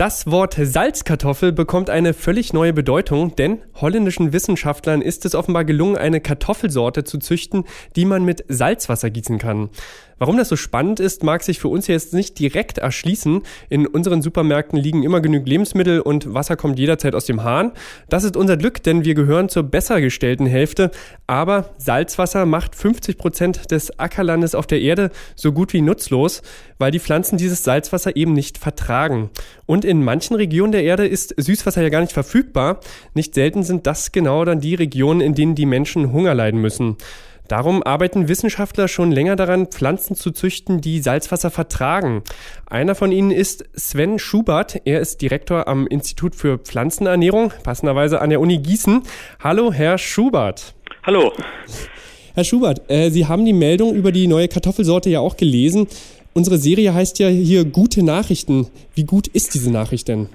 Das 0.00 0.30
Wort 0.30 0.56
Salzkartoffel 0.58 1.52
bekommt 1.52 1.90
eine 1.90 2.14
völlig 2.14 2.54
neue 2.54 2.72
Bedeutung, 2.72 3.36
denn 3.36 3.58
holländischen 3.82 4.32
Wissenschaftlern 4.32 5.02
ist 5.02 5.26
es 5.26 5.34
offenbar 5.34 5.66
gelungen, 5.66 5.98
eine 5.98 6.22
Kartoffelsorte 6.22 7.04
zu 7.04 7.18
züchten, 7.18 7.64
die 7.96 8.06
man 8.06 8.24
mit 8.24 8.42
Salzwasser 8.48 9.10
gießen 9.10 9.36
kann. 9.36 9.68
Warum 10.20 10.36
das 10.36 10.50
so 10.50 10.56
spannend 10.56 11.00
ist, 11.00 11.24
mag 11.24 11.42
sich 11.42 11.58
für 11.58 11.68
uns 11.68 11.86
jetzt 11.86 12.12
nicht 12.12 12.38
direkt 12.38 12.76
erschließen. 12.76 13.40
In 13.70 13.86
unseren 13.86 14.20
Supermärkten 14.20 14.78
liegen 14.78 15.02
immer 15.02 15.22
genug 15.22 15.46
Lebensmittel 15.46 16.02
und 16.02 16.34
Wasser 16.34 16.56
kommt 16.56 16.78
jederzeit 16.78 17.14
aus 17.14 17.24
dem 17.24 17.42
Hahn. 17.42 17.72
Das 18.10 18.24
ist 18.24 18.36
unser 18.36 18.58
Glück, 18.58 18.82
denn 18.82 19.02
wir 19.06 19.14
gehören 19.14 19.48
zur 19.48 19.62
besser 19.62 20.02
gestellten 20.02 20.44
Hälfte. 20.44 20.90
Aber 21.26 21.70
Salzwasser 21.78 22.44
macht 22.44 22.76
50 22.76 23.16
Prozent 23.16 23.70
des 23.70 23.98
Ackerlandes 23.98 24.54
auf 24.54 24.66
der 24.66 24.82
Erde 24.82 25.10
so 25.36 25.52
gut 25.52 25.72
wie 25.72 25.80
nutzlos, 25.80 26.42
weil 26.76 26.90
die 26.90 27.00
Pflanzen 27.00 27.38
dieses 27.38 27.64
Salzwasser 27.64 28.14
eben 28.14 28.34
nicht 28.34 28.58
vertragen. 28.58 29.30
Und 29.64 29.86
in 29.90 30.04
manchen 30.04 30.36
Regionen 30.36 30.70
der 30.70 30.84
Erde 30.84 31.06
ist 31.06 31.34
Süßwasser 31.36 31.82
ja 31.82 31.88
gar 31.88 32.00
nicht 32.00 32.12
verfügbar. 32.12 32.78
Nicht 33.12 33.34
selten 33.34 33.64
sind 33.64 33.88
das 33.88 34.12
genau 34.12 34.44
dann 34.44 34.60
die 34.60 34.76
Regionen, 34.76 35.20
in 35.20 35.34
denen 35.34 35.56
die 35.56 35.66
Menschen 35.66 36.12
Hunger 36.12 36.32
leiden 36.32 36.60
müssen. 36.60 36.96
Darum 37.48 37.82
arbeiten 37.82 38.28
Wissenschaftler 38.28 38.86
schon 38.86 39.10
länger 39.10 39.34
daran, 39.34 39.66
Pflanzen 39.66 40.14
zu 40.14 40.30
züchten, 40.30 40.80
die 40.80 41.00
Salzwasser 41.00 41.50
vertragen. 41.50 42.22
Einer 42.66 42.94
von 42.94 43.10
ihnen 43.10 43.32
ist 43.32 43.64
Sven 43.74 44.20
Schubert. 44.20 44.80
Er 44.84 45.00
ist 45.00 45.20
Direktor 45.20 45.66
am 45.66 45.88
Institut 45.88 46.36
für 46.36 46.58
Pflanzenernährung, 46.58 47.52
passenderweise 47.64 48.20
an 48.20 48.30
der 48.30 48.40
Uni 48.40 48.58
Gießen. 48.58 49.02
Hallo, 49.42 49.72
Herr 49.72 49.98
Schubert. 49.98 50.74
Hallo. 51.02 51.32
Herr 52.34 52.44
Schubert, 52.44 52.88
äh, 52.88 53.10
Sie 53.10 53.26
haben 53.26 53.44
die 53.44 53.52
Meldung 53.52 53.96
über 53.96 54.12
die 54.12 54.28
neue 54.28 54.46
Kartoffelsorte 54.46 55.10
ja 55.10 55.18
auch 55.18 55.36
gelesen. 55.36 55.88
Unsere 56.32 56.58
Serie 56.58 56.94
heißt 56.94 57.18
ja 57.18 57.28
hier 57.28 57.64
Gute 57.64 58.04
Nachrichten. 58.04 58.68
Wie 58.94 59.04
gut 59.04 59.26
ist 59.26 59.54
diese 59.54 59.72
Nachricht 59.72 60.06
denn? 60.06 60.28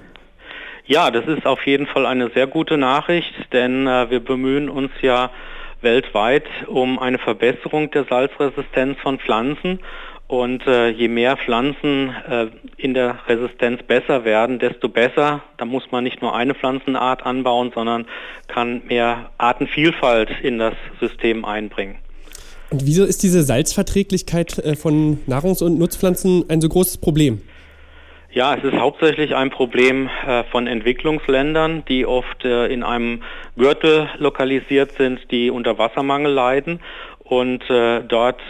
Ja, 0.84 1.10
das 1.10 1.26
ist 1.26 1.46
auf 1.46 1.66
jeden 1.66 1.86
Fall 1.86 2.06
eine 2.06 2.30
sehr 2.30 2.46
gute 2.46 2.76
Nachricht, 2.76 3.32
denn 3.52 3.86
äh, 3.86 4.10
wir 4.10 4.20
bemühen 4.20 4.68
uns 4.68 4.92
ja 5.00 5.30
weltweit 5.80 6.44
um 6.68 6.98
eine 6.98 7.18
Verbesserung 7.18 7.90
der 7.90 8.04
Salzresistenz 8.04 8.98
von 9.00 9.18
Pflanzen. 9.18 9.80
Und 10.28 10.66
äh, 10.66 10.88
je 10.88 11.08
mehr 11.08 11.36
Pflanzen 11.36 12.14
äh, 12.28 12.46
in 12.76 12.94
der 12.94 13.20
Resistenz 13.26 13.82
besser 13.84 14.24
werden, 14.24 14.58
desto 14.58 14.88
besser. 14.88 15.42
Da 15.56 15.64
muss 15.64 15.90
man 15.92 16.04
nicht 16.04 16.20
nur 16.20 16.34
eine 16.34 16.54
Pflanzenart 16.54 17.24
anbauen, 17.24 17.70
sondern 17.74 18.06
kann 18.48 18.82
mehr 18.86 19.30
Artenvielfalt 19.38 20.30
in 20.42 20.58
das 20.58 20.74
System 21.00 21.44
einbringen. 21.44 21.98
Und 22.70 22.84
wieso 22.84 23.04
ist 23.04 23.22
diese 23.22 23.42
Salzverträglichkeit 23.42 24.58
äh, 24.58 24.74
von 24.74 25.18
Nahrungs- 25.26 25.62
und 25.62 25.78
Nutzpflanzen 25.78 26.44
ein 26.48 26.60
so 26.60 26.68
großes 26.68 26.98
Problem? 26.98 27.42
Ja, 28.32 28.54
es 28.54 28.64
ist 28.64 28.74
hauptsächlich 28.74 29.34
ein 29.34 29.50
Problem 29.50 30.10
äh, 30.26 30.44
von 30.44 30.66
Entwicklungsländern, 30.66 31.84
die 31.88 32.04
oft 32.04 32.44
äh, 32.44 32.66
in 32.66 32.82
einem 32.82 33.22
Gürtel 33.56 34.10
lokalisiert 34.18 34.92
sind, 34.92 35.30
die 35.30 35.50
unter 35.50 35.78
Wassermangel 35.78 36.32
leiden. 36.32 36.80
Und 37.20 37.64
dort 37.68 38.40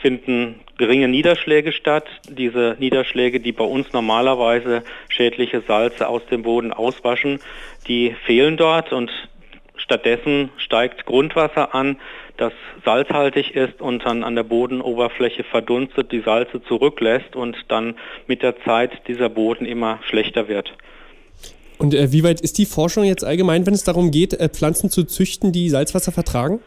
finden 0.00 0.60
geringe 0.76 1.08
Niederschläge 1.08 1.72
statt. 1.72 2.06
Diese 2.28 2.76
Niederschläge, 2.78 3.40
die 3.40 3.50
bei 3.50 3.64
uns 3.64 3.92
normalerweise 3.92 4.84
schädliche 5.08 5.62
Salze 5.66 6.06
aus 6.06 6.24
dem 6.26 6.44
Boden 6.44 6.72
auswaschen, 6.72 7.40
die 7.88 8.14
fehlen 8.24 8.56
dort 8.56 8.92
und 8.92 9.10
stattdessen 9.76 10.50
steigt 10.58 11.06
Grundwasser 11.06 11.74
an, 11.74 11.96
das 12.38 12.52
salzhaltig 12.84 13.54
ist 13.54 13.80
und 13.80 14.04
dann 14.06 14.24
an 14.24 14.34
der 14.34 14.44
Bodenoberfläche 14.44 15.44
verdunstet, 15.44 16.12
die 16.12 16.20
Salze 16.20 16.62
zurücklässt 16.62 17.36
und 17.36 17.56
dann 17.68 17.96
mit 18.26 18.42
der 18.42 18.60
Zeit 18.62 19.06
dieser 19.06 19.28
Boden 19.28 19.66
immer 19.66 19.98
schlechter 20.08 20.48
wird. 20.48 20.72
Und 21.78 21.94
äh, 21.94 22.12
wie 22.12 22.24
weit 22.24 22.40
ist 22.40 22.58
die 22.58 22.66
Forschung 22.66 23.04
jetzt 23.04 23.24
allgemein, 23.24 23.66
wenn 23.66 23.74
es 23.74 23.84
darum 23.84 24.10
geht, 24.10 24.34
äh, 24.34 24.48
Pflanzen 24.48 24.90
zu 24.90 25.04
züchten, 25.04 25.52
die 25.52 25.68
Salzwasser 25.68 26.12
vertragen? 26.12 26.60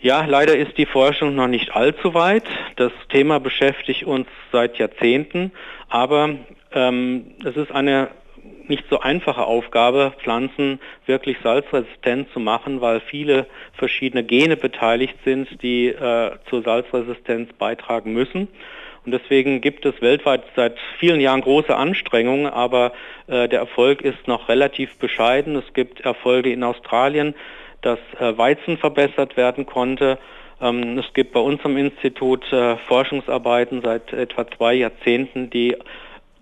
Ja, 0.00 0.24
leider 0.24 0.56
ist 0.56 0.76
die 0.78 0.86
Forschung 0.86 1.36
noch 1.36 1.46
nicht 1.46 1.76
allzu 1.76 2.12
weit. 2.12 2.44
Das 2.76 2.92
Thema 3.08 3.38
beschäftigt 3.38 4.02
uns 4.04 4.26
seit 4.50 4.76
Jahrzehnten, 4.78 5.52
aber 5.88 6.30
ähm, 6.72 7.26
es 7.44 7.56
ist 7.56 7.70
eine 7.70 8.08
nicht 8.68 8.84
so 8.90 9.00
einfache 9.00 9.44
Aufgabe, 9.44 10.12
Pflanzen 10.18 10.80
wirklich 11.06 11.36
salzresistent 11.42 12.32
zu 12.32 12.40
machen, 12.40 12.80
weil 12.80 13.00
viele 13.00 13.46
verschiedene 13.74 14.24
Gene 14.24 14.56
beteiligt 14.56 15.16
sind, 15.24 15.62
die 15.62 15.88
äh, 15.88 16.32
zur 16.48 16.62
Salzresistenz 16.62 17.52
beitragen 17.54 18.12
müssen. 18.12 18.48
Und 19.04 19.12
deswegen 19.12 19.60
gibt 19.60 19.84
es 19.84 20.00
weltweit 20.00 20.44
seit 20.54 20.76
vielen 20.98 21.20
Jahren 21.20 21.40
große 21.40 21.74
Anstrengungen, 21.74 22.46
aber 22.46 22.92
äh, 23.26 23.48
der 23.48 23.60
Erfolg 23.60 24.02
ist 24.02 24.28
noch 24.28 24.48
relativ 24.48 24.96
bescheiden. 24.96 25.56
Es 25.56 25.74
gibt 25.74 26.00
Erfolge 26.00 26.52
in 26.52 26.62
Australien, 26.62 27.34
dass 27.80 27.98
äh, 28.20 28.38
Weizen 28.38 28.78
verbessert 28.78 29.36
werden 29.36 29.66
konnte. 29.66 30.18
Ähm, 30.60 30.98
es 30.98 31.12
gibt 31.14 31.32
bei 31.32 31.40
uns 31.40 31.64
am 31.64 31.76
Institut 31.76 32.50
äh, 32.52 32.76
Forschungsarbeiten 32.76 33.82
seit 33.82 34.12
etwa 34.12 34.46
zwei 34.48 34.74
Jahrzehnten, 34.74 35.50
die 35.50 35.76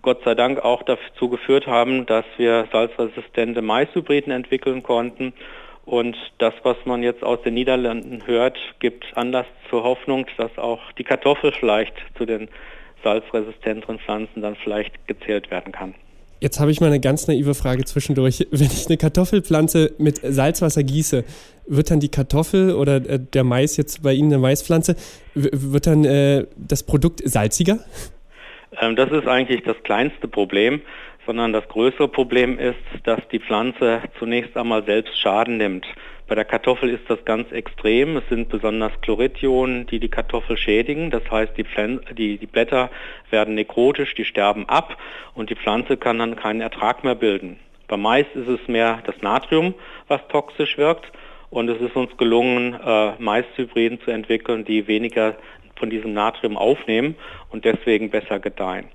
Gott 0.02 0.22
sei 0.24 0.34
Dank 0.34 0.58
auch 0.60 0.82
dazu 0.82 1.28
geführt 1.28 1.66
haben, 1.66 2.06
dass 2.06 2.24
wir 2.36 2.66
salzresistente 2.72 3.62
Maishybriden 3.62 4.32
entwickeln 4.32 4.82
konnten. 4.82 5.32
Und 5.84 6.16
das, 6.38 6.54
was 6.62 6.76
man 6.84 7.02
jetzt 7.02 7.22
aus 7.22 7.42
den 7.42 7.54
Niederlanden 7.54 8.26
hört, 8.26 8.58
gibt 8.78 9.04
Anlass 9.16 9.46
zur 9.68 9.82
Hoffnung, 9.82 10.26
dass 10.36 10.56
auch 10.56 10.80
die 10.92 11.04
Kartoffel 11.04 11.52
vielleicht 11.52 11.94
zu 12.16 12.26
den 12.26 12.48
salzresistenteren 13.02 13.98
Pflanzen 13.98 14.42
dann 14.42 14.56
vielleicht 14.56 15.06
gezählt 15.06 15.50
werden 15.50 15.72
kann. 15.72 15.94
Jetzt 16.40 16.58
habe 16.58 16.70
ich 16.70 16.80
mal 16.80 16.86
eine 16.86 17.00
ganz 17.00 17.26
naive 17.26 17.54
Frage 17.54 17.84
zwischendurch. 17.84 18.46
Wenn 18.50 18.66
ich 18.66 18.86
eine 18.86 18.96
Kartoffelpflanze 18.96 19.92
mit 19.98 20.20
Salzwasser 20.22 20.82
gieße, 20.82 21.24
wird 21.66 21.90
dann 21.90 22.00
die 22.00 22.08
Kartoffel 22.08 22.74
oder 22.74 22.96
äh, 22.96 23.18
der 23.18 23.44
Mais 23.44 23.76
jetzt 23.76 24.02
bei 24.02 24.12
Ihnen 24.12 24.32
eine 24.32 24.40
Maispflanze, 24.40 24.96
wird 25.34 25.86
dann 25.86 26.04
äh, 26.04 26.46
das 26.56 26.82
Produkt 26.82 27.20
salziger? 27.24 27.80
Ähm, 28.80 28.96
das 28.96 29.10
ist 29.10 29.28
eigentlich 29.28 29.62
das 29.62 29.80
kleinste 29.82 30.26
Problem, 30.26 30.80
sondern 31.26 31.52
das 31.52 31.68
größere 31.68 32.08
Problem 32.08 32.58
ist, 32.58 32.78
dass 33.04 33.20
die 33.28 33.38
Pflanze 33.38 34.02
zunächst 34.18 34.56
einmal 34.56 34.84
selbst 34.84 35.18
Schaden 35.18 35.58
nimmt. 35.58 35.86
Bei 36.26 36.34
der 36.34 36.44
Kartoffel 36.44 36.90
ist 36.90 37.08
das 37.08 37.24
ganz 37.24 37.50
extrem. 37.50 38.16
Es 38.16 38.28
sind 38.28 38.48
besonders 38.48 38.92
Chloridionen, 39.02 39.86
die 39.86 39.98
die 39.98 40.08
Kartoffel 40.08 40.56
schädigen. 40.56 41.10
Das 41.10 41.28
heißt, 41.30 41.52
die, 41.56 41.66
die, 42.14 42.38
die 42.38 42.46
Blätter 42.46 42.88
werden 43.30 43.54
nekrotisch, 43.56 44.14
die 44.14 44.24
sterben 44.24 44.68
ab 44.68 44.96
und 45.34 45.50
die 45.50 45.56
Pflanze 45.56 45.96
kann 45.96 46.18
dann 46.18 46.36
keinen 46.36 46.60
Ertrag 46.60 47.04
mehr 47.04 47.16
bilden. 47.16 47.58
Beim 47.88 48.02
Mais 48.02 48.26
ist 48.34 48.48
es 48.48 48.68
mehr 48.68 49.02
das 49.04 49.20
Natrium, 49.20 49.74
was 50.06 50.20
toxisch 50.28 50.78
wirkt. 50.78 51.10
Und 51.50 51.68
es 51.68 51.80
ist 51.80 51.96
uns 51.96 52.16
gelungen, 52.16 52.74
äh, 52.74 53.12
Maishybriden 53.18 54.00
zu 54.02 54.12
entwickeln, 54.12 54.64
die 54.64 54.86
weniger 54.86 55.34
von 55.80 55.90
diesem 55.90 56.12
Natrium 56.12 56.56
aufnehmen 56.56 57.16
und 57.50 57.64
deswegen 57.64 58.10
besser 58.10 58.38
gedeihen. 58.38 58.86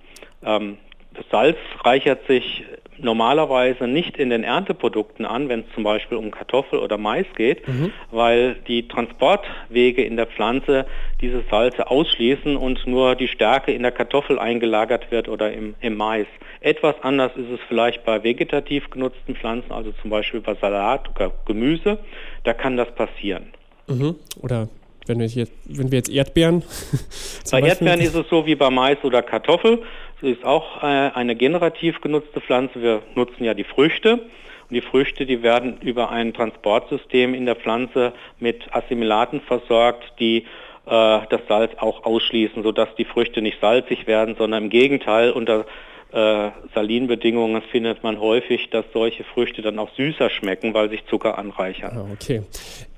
Ähm, 0.43 0.77
das 1.13 1.25
Salz 1.31 1.57
reichert 1.83 2.27
sich 2.27 2.63
normalerweise 2.97 3.87
nicht 3.87 4.17
in 4.17 4.29
den 4.29 4.43
Ernteprodukten 4.43 5.25
an, 5.25 5.49
wenn 5.49 5.61
es 5.61 5.65
zum 5.73 5.83
Beispiel 5.83 6.17
um 6.17 6.31
Kartoffel 6.31 6.79
oder 6.79 6.97
Mais 6.97 7.25
geht, 7.35 7.67
mhm. 7.67 7.91
weil 8.11 8.55
die 8.67 8.87
Transportwege 8.87 10.03
in 10.03 10.15
der 10.15 10.27
Pflanze 10.27 10.85
diese 11.21 11.43
Salze 11.49 11.89
ausschließen 11.89 12.55
und 12.55 12.85
nur 12.87 13.15
die 13.15 13.27
Stärke 13.27 13.71
in 13.73 13.83
der 13.83 13.91
Kartoffel 13.91 14.39
eingelagert 14.39 15.11
wird 15.11 15.27
oder 15.27 15.51
im, 15.51 15.75
im 15.81 15.97
Mais. 15.97 16.27
Etwas 16.61 16.95
anders 17.01 17.31
ist 17.35 17.49
es 17.49 17.59
vielleicht 17.67 18.05
bei 18.05 18.23
vegetativ 18.23 18.89
genutzten 18.89 19.35
Pflanzen, 19.35 19.71
also 19.71 19.91
zum 20.01 20.09
Beispiel 20.09 20.41
bei 20.41 20.55
Salat 20.55 21.09
oder 21.15 21.31
Gemüse. 21.45 21.99
Da 22.43 22.53
kann 22.53 22.77
das 22.77 22.93
passieren. 22.95 23.51
Mhm. 23.87 24.15
Oder 24.41 24.69
wenn 25.07 25.19
wir 25.19 25.27
jetzt, 25.27 25.53
wenn 25.65 25.91
wir 25.91 25.99
jetzt 25.99 26.09
Erdbeeren. 26.09 26.63
bei 27.51 27.61
Erdbeeren 27.61 28.01
ist 28.01 28.15
es 28.15 28.27
so 28.29 28.45
wie 28.45 28.55
bei 28.55 28.69
Mais 28.69 28.97
oder 29.03 29.21
Kartoffel. 29.21 29.83
Es 30.21 30.37
ist 30.37 30.45
auch 30.45 30.81
äh, 30.81 30.85
eine 30.85 31.35
generativ 31.35 32.01
genutzte 32.01 32.41
Pflanze. 32.41 32.81
Wir 32.81 33.01
nutzen 33.15 33.43
ja 33.43 33.53
die 33.53 33.63
Früchte. 33.63 34.13
Und 34.13 34.73
die 34.73 34.81
Früchte, 34.81 35.25
die 35.25 35.43
werden 35.43 35.77
über 35.81 36.09
ein 36.09 36.33
Transportsystem 36.33 37.33
in 37.35 37.45
der 37.45 37.55
Pflanze 37.55 38.13
mit 38.39 38.73
Assimilaten 38.73 39.41
versorgt, 39.41 40.13
die 40.19 40.37
äh, 40.37 41.19
das 41.29 41.41
Salz 41.47 41.73
auch 41.77 42.03
ausschließen, 42.03 42.63
sodass 42.63 42.89
die 42.95 43.05
Früchte 43.05 43.41
nicht 43.41 43.59
salzig 43.61 44.07
werden, 44.07 44.35
sondern 44.37 44.63
im 44.65 44.69
Gegenteil 44.69 45.31
unter 45.31 45.65
äh, 46.11 46.51
Salinbedingungen 46.73 47.61
findet 47.71 48.03
man 48.03 48.19
häufig, 48.19 48.69
dass 48.69 48.85
solche 48.93 49.23
Früchte 49.23 49.61
dann 49.61 49.79
auch 49.79 49.89
süßer 49.95 50.29
schmecken, 50.29 50.73
weil 50.73 50.89
sich 50.89 51.05
Zucker 51.07 51.37
anreichern. 51.37 51.97
Ah, 51.97 52.05
okay. 52.13 52.43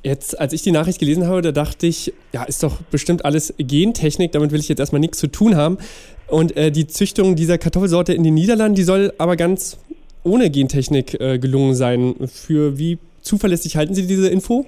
Jetzt, 0.04 0.40
als 0.40 0.54
ich 0.54 0.62
die 0.62 0.72
Nachricht 0.72 1.00
gelesen 1.00 1.28
habe, 1.28 1.42
da 1.42 1.52
dachte 1.52 1.88
ich, 1.88 2.14
ja, 2.32 2.44
ist 2.44 2.64
doch 2.64 2.82
bestimmt 2.92 3.26
alles 3.26 3.54
Gentechnik, 3.58 4.32
damit 4.32 4.52
will 4.52 4.60
ich 4.60 4.70
jetzt 4.70 4.80
erstmal 4.80 5.02
nichts 5.02 5.18
zu 5.18 5.28
tun 5.28 5.56
haben. 5.56 5.78
Und 6.28 6.56
äh, 6.56 6.72
die 6.72 6.88
Züchtung 6.88 7.36
dieser 7.36 7.58
Kartoffelsorte 7.58 8.14
in 8.14 8.24
den 8.24 8.34
Niederlanden, 8.34 8.76
die 8.76 8.84
soll 8.84 9.14
aber 9.18 9.36
ganz 9.36 9.80
ohne 10.24 10.50
Gentechnik 10.50 11.20
äh, 11.20 11.40
gelungen 11.40 11.74
sein. 11.74 12.16
Für 12.28 12.78
wie 12.78 13.00
zuverlässig 13.22 13.78
halten 13.78 13.96
Sie 13.96 14.08
diese 14.08 14.30
Info? 14.30 14.66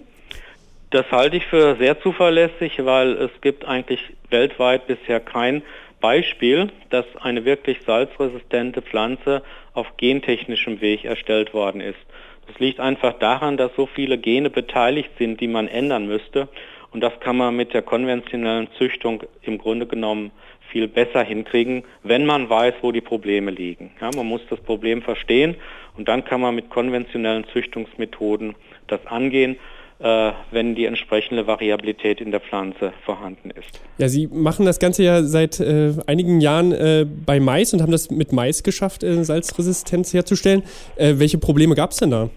Das 0.91 1.05
halte 1.11 1.37
ich 1.37 1.45
für 1.45 1.75
sehr 1.77 2.01
zuverlässig, 2.01 2.73
weil 2.79 3.13
es 3.13 3.29
gibt 3.41 3.65
eigentlich 3.65 3.99
weltweit 4.29 4.87
bisher 4.87 5.19
kein 5.19 5.61
Beispiel, 5.99 6.69
dass 6.89 7.05
eine 7.21 7.45
wirklich 7.45 7.81
salzresistente 7.85 8.81
Pflanze 8.81 9.43
auf 9.73 9.97
gentechnischem 9.97 10.81
Weg 10.81 11.05
erstellt 11.05 11.53
worden 11.53 11.81
ist. 11.81 11.99
Das 12.47 12.59
liegt 12.59 12.79
einfach 12.79 13.13
daran, 13.19 13.57
dass 13.57 13.75
so 13.75 13.85
viele 13.85 14.17
Gene 14.17 14.49
beteiligt 14.49 15.11
sind, 15.19 15.39
die 15.39 15.47
man 15.47 15.67
ändern 15.67 16.07
müsste. 16.07 16.49
Und 16.91 17.01
das 17.01 17.19
kann 17.19 17.37
man 17.37 17.55
mit 17.55 17.73
der 17.73 17.83
konventionellen 17.83 18.67
Züchtung 18.77 19.23
im 19.43 19.59
Grunde 19.59 19.85
genommen 19.85 20.31
viel 20.71 20.87
besser 20.87 21.23
hinkriegen, 21.23 21.83
wenn 22.03 22.25
man 22.25 22.49
weiß, 22.49 22.75
wo 22.81 22.91
die 22.91 23.01
Probleme 23.01 23.51
liegen. 23.51 23.91
Ja, 24.01 24.09
man 24.15 24.25
muss 24.25 24.41
das 24.49 24.59
Problem 24.61 25.01
verstehen 25.01 25.55
und 25.97 26.07
dann 26.07 26.25
kann 26.25 26.41
man 26.41 26.55
mit 26.55 26.69
konventionellen 26.69 27.45
Züchtungsmethoden 27.53 28.55
das 28.87 29.05
angehen 29.07 29.57
wenn 29.99 30.75
die 30.75 30.85
entsprechende 30.85 31.45
Variabilität 31.45 32.21
in 32.21 32.31
der 32.31 32.39
Pflanze 32.39 32.93
vorhanden 33.03 33.51
ist. 33.51 33.81
Ja, 33.97 34.07
Sie 34.07 34.27
machen 34.27 34.65
das 34.65 34.79
Ganze 34.79 35.03
ja 35.03 35.23
seit 35.23 35.59
äh, 35.59 35.93
einigen 36.07 36.39
Jahren 36.39 36.71
äh, 36.71 37.05
bei 37.05 37.41
Mais 37.41 37.73
und 37.73 37.81
haben 37.81 37.91
das 37.91 38.09
mit 38.09 38.31
Mais 38.31 38.63
geschafft, 38.63 39.03
äh, 39.03 39.23
Salzresistenz 39.25 40.13
herzustellen. 40.13 40.63
Äh, 40.95 41.15
welche 41.17 41.37
Probleme 41.37 41.75
gab 41.75 41.91
es 41.91 41.97
denn 41.97 42.11
da? 42.11 42.29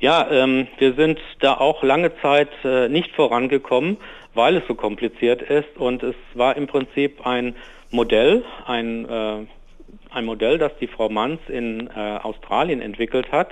Ja, 0.00 0.28
ähm, 0.28 0.66
wir 0.78 0.94
sind 0.94 1.20
da 1.38 1.54
auch 1.54 1.84
lange 1.84 2.10
Zeit 2.20 2.48
äh, 2.64 2.88
nicht 2.88 3.12
vorangekommen, 3.12 3.96
weil 4.34 4.56
es 4.56 4.64
so 4.66 4.74
kompliziert 4.74 5.42
ist 5.42 5.76
und 5.76 6.02
es 6.02 6.16
war 6.34 6.56
im 6.56 6.66
Prinzip 6.66 7.24
ein 7.24 7.54
Modell, 7.90 8.42
ein, 8.66 9.06
ein 9.06 10.24
Modell, 10.24 10.56
das 10.56 10.72
die 10.80 10.86
Frau 10.86 11.10
Manz 11.10 11.38
in 11.48 11.90
Australien 11.90 12.80
entwickelt 12.80 13.30
hat 13.30 13.50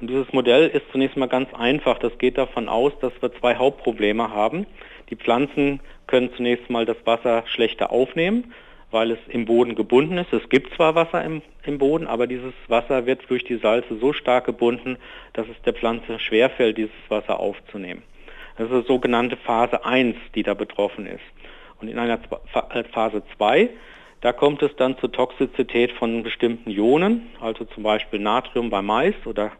und 0.00 0.10
dieses 0.10 0.32
Modell 0.32 0.68
ist 0.68 0.84
zunächst 0.92 1.16
mal 1.16 1.28
ganz 1.28 1.52
einfach. 1.54 1.98
Das 1.98 2.16
geht 2.18 2.36
davon 2.36 2.68
aus, 2.68 2.92
dass 3.00 3.12
wir 3.20 3.32
zwei 3.34 3.56
Hauptprobleme 3.56 4.30
haben. 4.30 4.66
Die 5.10 5.16
Pflanzen 5.16 5.80
können 6.06 6.30
zunächst 6.36 6.68
mal 6.68 6.84
das 6.84 6.98
Wasser 7.04 7.44
schlechter 7.46 7.90
aufnehmen, 7.90 8.52
weil 8.90 9.10
es 9.10 9.18
im 9.28 9.46
Boden 9.46 9.74
gebunden 9.74 10.18
ist. 10.18 10.32
Es 10.32 10.48
gibt 10.48 10.74
zwar 10.74 10.94
Wasser 10.94 11.24
im, 11.24 11.42
im 11.64 11.78
Boden, 11.78 12.06
aber 12.06 12.26
dieses 12.26 12.52
Wasser 12.68 13.06
wird 13.06 13.22
durch 13.28 13.44
die 13.44 13.56
Salze 13.56 13.96
so 13.98 14.12
stark 14.12 14.44
gebunden, 14.44 14.98
dass 15.32 15.46
es 15.48 15.60
der 15.64 15.72
Pflanze 15.72 16.18
schwerfällt, 16.18 16.76
dieses 16.76 16.94
Wasser 17.08 17.40
aufzunehmen. 17.40 18.02
Das 18.58 18.70
ist 18.70 18.82
die 18.82 18.86
sogenannte 18.86 19.36
Phase 19.36 19.84
1, 19.84 20.16
die 20.34 20.42
da 20.42 20.54
betroffen 20.54 21.06
ist. 21.06 21.24
Und 21.80 21.88
in 21.88 21.98
einer 21.98 22.18
äh, 22.72 22.84
Phase 22.84 23.22
2 23.36 23.70
da 24.22 24.32
kommt 24.32 24.62
es 24.62 24.74
dann 24.76 24.98
zur 24.98 25.12
Toxizität 25.12 25.92
von 25.92 26.22
bestimmten 26.22 26.70
Ionen, 26.70 27.28
also 27.40 27.64
zum 27.64 27.82
Beispiel 27.82 28.18
Natrium 28.18 28.70
bei 28.70 28.82
Mais 28.82 29.14
oder 29.26 29.52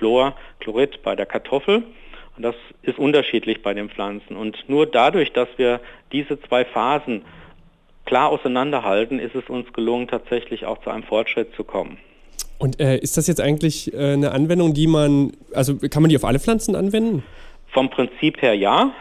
Chlor, 0.00 0.34
Chlorid 0.60 1.02
bei 1.02 1.14
der 1.14 1.26
Kartoffel. 1.26 1.82
Und 2.36 2.42
das 2.42 2.54
ist 2.82 2.98
unterschiedlich 2.98 3.62
bei 3.62 3.74
den 3.74 3.90
Pflanzen. 3.90 4.34
Und 4.34 4.56
nur 4.66 4.86
dadurch, 4.86 5.32
dass 5.32 5.48
wir 5.58 5.80
diese 6.10 6.40
zwei 6.40 6.64
Phasen 6.64 7.22
klar 8.06 8.30
auseinanderhalten, 8.30 9.18
ist 9.18 9.34
es 9.34 9.48
uns 9.50 9.70
gelungen, 9.74 10.08
tatsächlich 10.08 10.64
auch 10.64 10.78
zu 10.78 10.88
einem 10.88 11.02
Fortschritt 11.02 11.54
zu 11.54 11.64
kommen. 11.64 11.98
Und 12.58 12.80
äh, 12.80 12.96
ist 12.96 13.18
das 13.18 13.26
jetzt 13.26 13.42
eigentlich 13.42 13.92
äh, 13.92 14.14
eine 14.14 14.32
Anwendung, 14.32 14.72
die 14.72 14.86
man, 14.86 15.32
also 15.52 15.76
kann 15.76 16.02
man 16.02 16.08
die 16.08 16.16
auf 16.16 16.24
alle 16.24 16.40
Pflanzen 16.40 16.74
anwenden? 16.74 17.22
Vom 17.68 17.90
Prinzip 17.90 18.40
her 18.40 18.54
ja. 18.54 18.92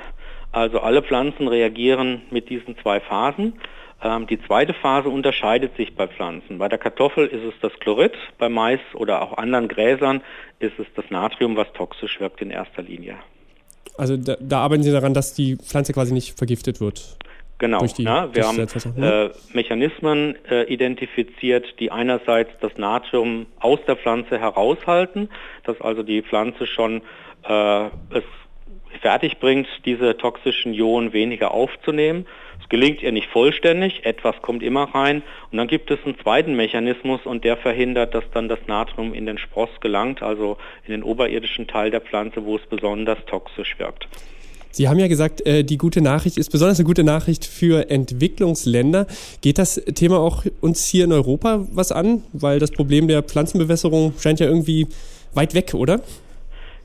Also 0.51 0.79
alle 0.79 1.01
Pflanzen 1.01 1.47
reagieren 1.47 2.23
mit 2.31 2.49
diesen 2.49 2.77
zwei 2.79 2.99
Phasen. 2.99 3.53
Ähm, 4.01 4.27
die 4.27 4.41
zweite 4.41 4.73
Phase 4.73 5.09
unterscheidet 5.09 5.75
sich 5.75 5.95
bei 5.95 6.07
Pflanzen. 6.07 6.57
Bei 6.57 6.69
der 6.69 6.77
Kartoffel 6.77 7.27
ist 7.27 7.43
es 7.43 7.53
das 7.61 7.73
Chlorid, 7.79 8.13
bei 8.37 8.49
Mais 8.49 8.79
oder 8.93 9.21
auch 9.21 9.37
anderen 9.37 9.67
Gräsern 9.67 10.21
ist 10.59 10.79
es 10.79 10.87
das 10.95 11.05
Natrium, 11.09 11.55
was 11.55 11.71
toxisch 11.73 12.19
wirkt 12.19 12.41
in 12.41 12.51
erster 12.51 12.81
Linie. 12.81 13.15
Also 13.97 14.15
da, 14.15 14.37
da 14.39 14.59
arbeiten 14.59 14.83
Sie 14.83 14.91
daran, 14.91 15.13
dass 15.13 15.33
die 15.33 15.57
Pflanze 15.57 15.91
quasi 15.93 16.13
nicht 16.13 16.37
vergiftet 16.37 16.79
wird. 16.79 17.17
Genau, 17.57 17.85
die, 17.85 18.03
ja, 18.03 18.33
wir 18.33 18.47
haben 18.47 18.57
äh, 19.01 19.31
Mechanismen 19.51 20.35
äh, 20.49 20.63
identifiziert, 20.71 21.77
die 21.81 21.91
einerseits 21.91 22.51
das 22.61 22.77
Natrium 22.77 23.47
aus 23.59 23.79
der 23.85 23.97
Pflanze 23.97 24.39
heraushalten, 24.39 25.29
dass 25.65 25.81
also 25.81 26.01
die 26.01 26.21
Pflanze 26.21 26.65
schon 26.65 27.01
äh, 27.43 27.85
es 28.11 28.23
fertig 29.01 29.39
bringt, 29.39 29.67
diese 29.83 30.15
toxischen 30.15 30.73
Ionen 30.73 31.11
weniger 31.11 31.51
aufzunehmen. 31.51 32.25
Es 32.61 32.69
gelingt 32.69 33.01
ihr 33.01 33.11
nicht 33.11 33.29
vollständig, 33.29 34.05
etwas 34.05 34.35
kommt 34.41 34.63
immer 34.63 34.83
rein 34.93 35.23
und 35.51 35.57
dann 35.57 35.67
gibt 35.67 35.89
es 35.91 35.99
einen 36.05 36.19
zweiten 36.19 36.55
Mechanismus 36.55 37.21
und 37.25 37.43
der 37.43 37.57
verhindert, 37.57 38.13
dass 38.13 38.23
dann 38.33 38.47
das 38.47 38.59
Natrium 38.67 39.13
in 39.13 39.25
den 39.25 39.37
Spross 39.37 39.69
gelangt, 39.81 40.21
also 40.21 40.57
in 40.85 40.91
den 40.91 41.03
oberirdischen 41.03 41.67
Teil 41.67 41.89
der 41.91 42.01
Pflanze, 42.01 42.45
wo 42.45 42.57
es 42.57 42.65
besonders 42.69 43.17
toxisch 43.25 43.79
wirkt. 43.79 44.07
Sie 44.71 44.87
haben 44.87 44.99
ja 44.99 45.07
gesagt, 45.07 45.45
äh, 45.45 45.63
die 45.63 45.77
gute 45.77 46.01
Nachricht 46.01 46.37
ist 46.37 46.51
besonders 46.51 46.79
eine 46.79 46.85
gute 46.85 47.03
Nachricht 47.03 47.45
für 47.45 47.89
Entwicklungsländer. 47.89 49.07
Geht 49.41 49.57
das 49.57 49.75
Thema 49.95 50.19
auch 50.19 50.45
uns 50.61 50.85
hier 50.85 51.05
in 51.05 51.11
Europa 51.11 51.65
was 51.71 51.91
an? 51.91 52.23
Weil 52.33 52.59
das 52.59 52.71
Problem 52.71 53.07
der 53.07 53.23
Pflanzenbewässerung 53.23 54.13
scheint 54.19 54.39
ja 54.39 54.45
irgendwie 54.45 54.87
weit 55.33 55.55
weg, 55.55 55.73
oder? 55.73 56.01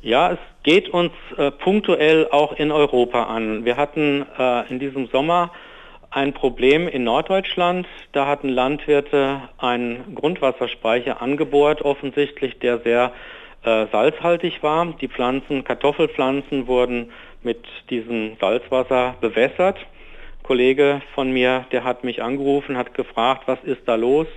Ja, 0.01 0.33
es 0.33 0.39
geht 0.63 0.89
uns 0.89 1.13
äh, 1.37 1.51
punktuell 1.51 2.29
auch 2.31 2.53
in 2.53 2.73
Europa 2.73 3.25
an. 3.25 3.65
Wir 3.65 3.77
hatten 3.77 4.27
äh, 4.39 4.69
in 4.71 4.79
diesem 4.79 5.07
Sommer 5.09 5.51
ein 6.15 6.33
Problem 6.33 6.87
in 6.87 7.03
Norddeutschland. 7.03 7.89
Da 8.13 8.27
hatten 8.27 8.49
Landwirte 8.49 9.49
einen 9.59 10.15
Grundwasserspeicher 10.15 11.21
angebohrt, 11.21 11.83
offensichtlich, 11.83 12.59
der 12.61 12.79
sehr 12.79 13.13
äh, 13.65 13.87
salzhaltig 13.91 14.63
war. 14.63 14.95
Die 15.01 15.09
Pflanzen, 15.09 15.65
Kartoffelpflanzen 15.65 16.69
wurden 16.69 17.11
mit 17.43 17.67
diesem 17.91 18.37
Salzwasser 18.41 19.17
bewässert. 19.21 19.77
Ein 19.79 20.43
Kollege 20.45 21.03
von 21.15 21.33
mir, 21.33 21.67
der 21.73 21.83
hat 21.83 22.05
mich 22.05 22.23
angerufen, 22.23 22.77
hat 22.77 22.95
gefragt, 22.95 23.43
was 23.47 23.59
ist 23.65 23.83
da 23.87 23.97
los? 23.97 24.29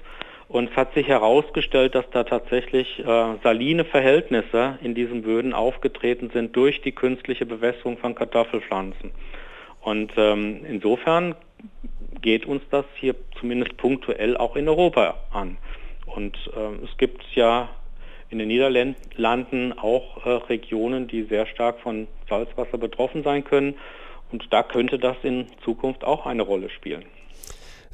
Und 0.47 0.71
es 0.71 0.75
hat 0.75 0.93
sich 0.95 1.07
herausgestellt, 1.07 1.93
dass 1.93 2.09
da 2.09 2.23
tatsächlich 2.23 2.99
äh, 2.99 3.03
saline 3.43 3.85
Verhältnisse 3.85 4.79
in 4.81 4.95
diesen 4.95 5.21
Böden 5.21 5.53
aufgetreten 5.53 6.31
sind 6.33 6.55
durch 6.55 6.81
die 6.81 6.93
künstliche 6.93 7.45
Bewässerung 7.45 7.97
von 7.97 8.15
Kartoffelpflanzen. 8.15 9.11
Und 9.81 10.11
ähm, 10.17 10.65
insofern 10.67 11.35
geht 12.27 12.45
uns 12.45 12.61
das 12.71 12.83
hier 12.95 13.15
zumindest 13.39 13.77
punktuell 13.77 14.35
auch 14.35 14.57
in 14.57 14.67
Europa 14.67 15.15
an. 15.31 15.55
Und 16.05 16.35
äh, 16.53 16.83
es 16.83 16.97
gibt 16.97 17.23
ja 17.35 17.69
in 18.29 18.37
den 18.37 18.49
Niederlanden 18.49 19.71
auch 19.71 20.25
äh, 20.25 20.31
Regionen, 20.31 21.07
die 21.07 21.23
sehr 21.23 21.45
stark 21.45 21.79
von 21.79 22.05
Salzwasser 22.27 22.77
betroffen 22.77 23.23
sein 23.23 23.45
können. 23.45 23.75
Und 24.29 24.51
da 24.51 24.61
könnte 24.61 24.99
das 24.99 25.15
in 25.23 25.47
Zukunft 25.63 26.03
auch 26.03 26.25
eine 26.25 26.41
Rolle 26.41 26.69
spielen. 26.69 27.05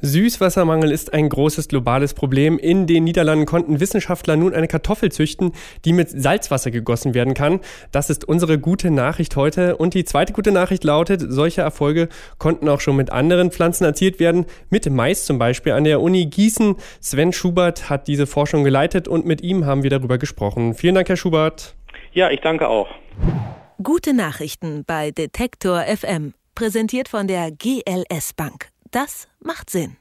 Süßwassermangel 0.00 0.90
ist 0.90 1.12
ein 1.12 1.28
großes 1.28 1.68
globales 1.68 2.14
Problem. 2.14 2.58
In 2.58 2.86
den 2.86 3.04
Niederlanden 3.04 3.46
konnten 3.46 3.80
Wissenschaftler 3.80 4.36
nun 4.36 4.54
eine 4.54 4.68
Kartoffel 4.68 5.10
züchten, 5.10 5.52
die 5.84 5.92
mit 5.92 6.10
Salzwasser 6.10 6.70
gegossen 6.70 7.14
werden 7.14 7.34
kann. 7.34 7.60
Das 7.92 8.10
ist 8.10 8.26
unsere 8.26 8.58
gute 8.58 8.90
Nachricht 8.90 9.36
heute. 9.36 9.76
Und 9.76 9.94
die 9.94 10.04
zweite 10.04 10.32
gute 10.32 10.52
Nachricht 10.52 10.84
lautet, 10.84 11.22
solche 11.26 11.62
Erfolge 11.62 12.08
konnten 12.38 12.68
auch 12.68 12.80
schon 12.80 12.96
mit 12.96 13.10
anderen 13.10 13.50
Pflanzen 13.50 13.84
erzielt 13.84 14.20
werden. 14.20 14.46
Mit 14.70 14.88
Mais 14.90 15.24
zum 15.24 15.38
Beispiel 15.38 15.72
an 15.72 15.84
der 15.84 16.00
Uni 16.00 16.26
Gießen. 16.26 16.76
Sven 17.00 17.32
Schubert 17.32 17.90
hat 17.90 18.08
diese 18.08 18.26
Forschung 18.26 18.64
geleitet 18.64 19.08
und 19.08 19.26
mit 19.26 19.40
ihm 19.42 19.66
haben 19.66 19.82
wir 19.82 19.90
darüber 19.90 20.18
gesprochen. 20.18 20.74
Vielen 20.74 20.94
Dank, 20.94 21.08
Herr 21.08 21.16
Schubert. 21.16 21.74
Ja, 22.12 22.30
ich 22.30 22.40
danke 22.40 22.68
auch. 22.68 22.88
Gute 23.82 24.14
Nachrichten 24.14 24.84
bei 24.86 25.10
Detektor 25.10 25.82
FM. 25.82 26.34
Präsentiert 26.54 27.08
von 27.08 27.26
der 27.26 27.50
GLS 27.50 28.32
Bank. 28.34 28.68
Das 28.94 29.26
macht 29.40 29.70
Sinn. 29.70 29.96